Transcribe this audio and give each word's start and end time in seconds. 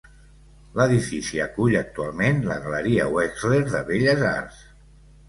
L'edifici 0.77 1.41
acull 1.43 1.77
actualment 1.81 2.39
la 2.53 2.57
galeria 2.63 3.05
Wexler 3.17 3.61
de 3.75 3.83
belles 3.91 4.25
arts. 4.31 4.65